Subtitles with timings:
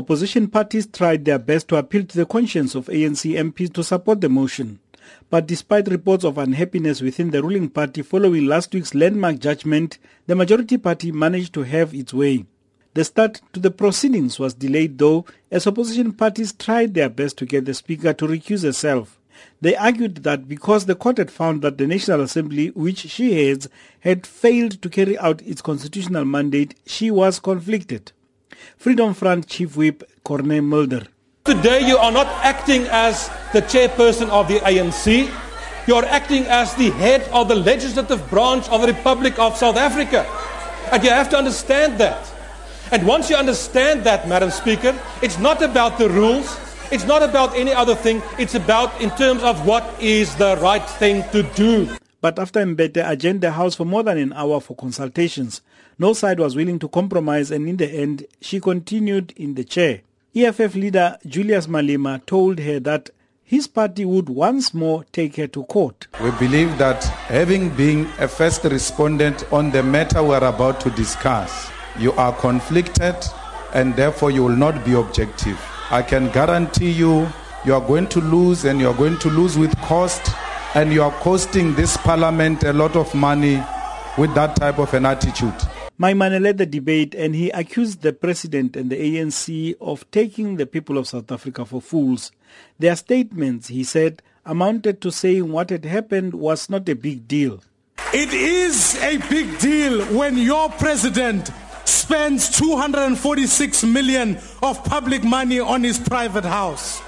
[0.00, 4.22] Opposition parties tried their best to appeal to the conscience of ANC MPs to support
[4.22, 4.78] the motion.
[5.28, 10.34] But despite reports of unhappiness within the ruling party following last week's landmark judgment, the
[10.34, 12.46] majority party managed to have its way.
[12.94, 17.44] The start to the proceedings was delayed though, as opposition parties tried their best to
[17.44, 19.20] get the speaker to recuse herself.
[19.60, 23.68] They argued that because the court had found that the National Assembly, which she heads,
[23.98, 28.12] had failed to carry out its constitutional mandate, she was conflicted.
[28.76, 31.06] Freedom Front Chief Whip Corne Mulder.
[31.44, 35.30] Today you are not acting as the chairperson of the ANC.
[35.86, 39.76] You are acting as the head of the legislative branch of the Republic of South
[39.76, 40.24] Africa.
[40.92, 42.30] And you have to understand that.
[42.92, 46.58] And once you understand that, Madam Speaker, it's not about the rules.
[46.90, 48.22] It's not about any other thing.
[48.38, 51.88] It's about in terms of what is the right thing to do.
[52.20, 55.62] But after Mbete adjourned the House for more than an hour for consultations,
[55.98, 60.02] no side was willing to compromise and in the end, she continued in the chair.
[60.34, 63.10] EFF leader Julius Malema told her that
[63.42, 66.06] his party would once more take her to court.
[66.22, 71.70] We believe that having been a first respondent on the matter we're about to discuss,
[71.98, 73.16] you are conflicted
[73.74, 75.58] and therefore you will not be objective.
[75.90, 77.28] I can guarantee you,
[77.64, 80.22] you are going to lose and you are going to lose with cost
[80.74, 83.60] and you are costing this parliament a lot of money
[84.16, 85.54] with that type of an attitude.
[85.98, 90.66] Maimane led the debate and he accused the president and the ANC of taking the
[90.66, 92.30] people of South Africa for fools.
[92.78, 97.60] Their statements, he said, amounted to saying what had happened was not a big deal.
[98.14, 101.50] It is a big deal when your president
[101.84, 107.02] spends 246 million of public money on his private house.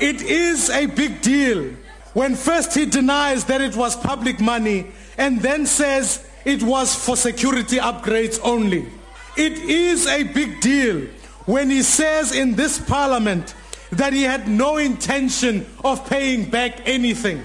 [0.00, 1.74] It is a big deal
[2.14, 4.86] when first he denies that it was public money
[5.18, 8.86] and then says it was for security upgrades only.
[9.36, 11.06] It is a big deal
[11.46, 13.54] when he says in this parliament
[13.90, 17.42] that he had no intention of paying back anything.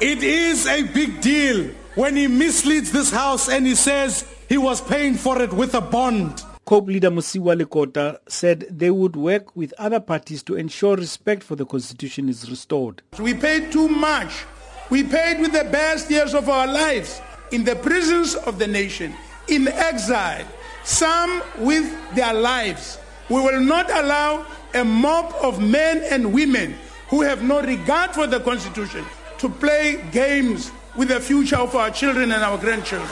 [0.00, 4.80] It is a big deal when he misleads this house and he says he was
[4.80, 6.42] paying for it with a bond.
[6.64, 11.56] COPE leader Mosiuoa Lekota said they would work with other parties to ensure respect for
[11.56, 13.02] the constitution is restored.
[13.18, 14.44] We paid too much.
[14.88, 19.14] We paid with the best years of our lives in the prisons of the nation,
[19.48, 20.46] in exile,
[20.84, 22.98] some with their lives.
[23.28, 26.76] We will not allow a mob of men and women
[27.08, 29.04] who have no regard for the constitution
[29.38, 33.10] to play games with the future of our children and our grandchildren.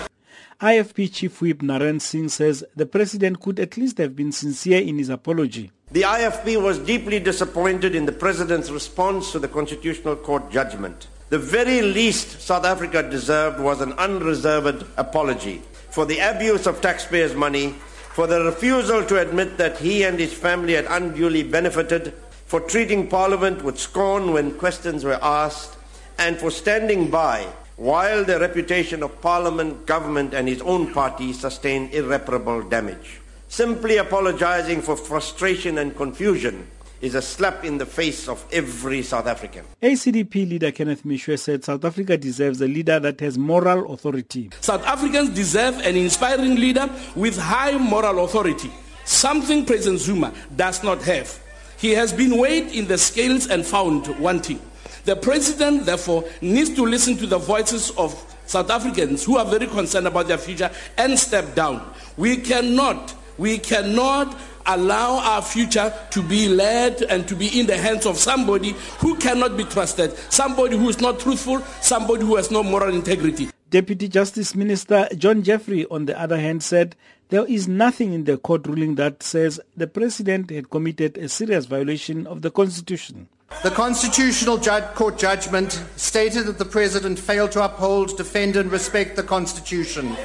[0.61, 4.99] IFP Chief Whip Naren Singh says the president could at least have been sincere in
[4.99, 5.71] his apology.
[5.93, 11.07] The IFP was deeply disappointed in the president's response to the Constitutional Court judgment.
[11.29, 17.37] The very least South Africa deserved was an unreserved apology for the abuse of taxpayers'
[17.37, 17.77] money,
[18.13, 22.15] for the refusal to admit that he and his family had unduly benefited,
[22.47, 25.77] for treating Parliament with scorn when questions were asked,
[26.19, 27.47] and for standing by
[27.79, 33.21] while the reputation of Parliament, government, and his own party sustained irreparable damage.
[33.47, 36.67] Simply apologizing for frustration and confusion
[37.01, 39.65] is a slap in the face of every South African.
[39.81, 44.51] ACDP leader Kenneth Meshoe said South Africa deserves a leader that has moral authority.
[44.61, 48.73] South Africans deserve an inspiring leader with high moral authority,
[49.05, 51.41] something President Zuma does not have.
[51.79, 54.61] He has been weighed in the scales and found wanting.
[55.09, 58.13] The president, therefore, needs to listen to the voices of
[58.45, 61.95] South Africans who are very concerned about their future and step down.
[62.19, 64.37] We cannot, we cannot
[64.67, 69.17] allow our future to be led and to be in the hands of somebody who
[69.17, 73.49] cannot be trusted, somebody who is not truthful, somebody who has no moral integrity.
[73.71, 76.97] Deputy Justice Minister John Jeffery, on the other hand, said
[77.31, 81.65] there is nothing in the court ruling that says the president had committed a serious
[81.65, 83.27] violation of the constitution.
[83.65, 84.61] The Constitutional
[84.95, 90.17] Court judgment stated that the President failed to uphold, defend, and respect the Constitution.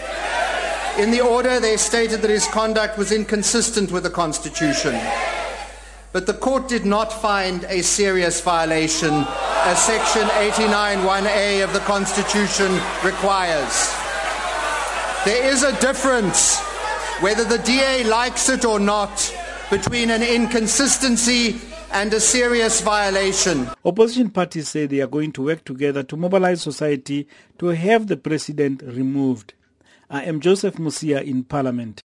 [1.00, 5.00] In the order, they stated that his conduct was inconsistent with the Constitution.
[6.12, 9.26] But the court did not find a serious violation,
[9.66, 12.72] as Section 89.1a of the Constitution
[13.04, 13.92] requires.
[15.26, 16.60] There is a difference,
[17.20, 19.36] whether the DA likes it or not,
[19.72, 21.60] between an inconsistency
[21.94, 23.70] and a serious violation.
[23.86, 27.28] Opposition parties say they are going to work together to mobilize society
[27.60, 29.54] to have the president removed.
[30.10, 32.02] I am Joseph Musia in Parliament.